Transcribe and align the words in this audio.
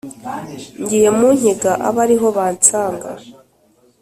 ngiye 0.81 1.09
mu 1.17 1.27
nkiga 1.37 1.71
abe 1.87 1.99
ari 2.03 2.15
ho 2.21 2.27
bansanga, 2.37 3.09